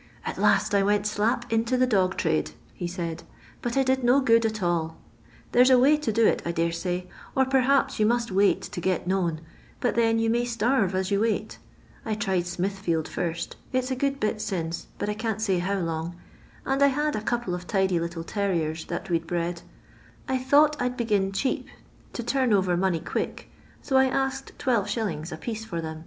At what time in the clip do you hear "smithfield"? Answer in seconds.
12.48-13.06